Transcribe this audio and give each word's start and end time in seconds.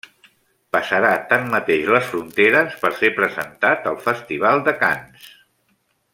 Passarà 0.75 1.11
tanmateix 1.33 1.91
les 1.97 2.07
fronteres 2.13 2.73
per 2.85 2.91
ser 3.03 3.13
presentat 3.19 3.87
al 3.93 4.01
Festival 4.09 4.65
de 4.71 4.75
Canes. 4.83 5.29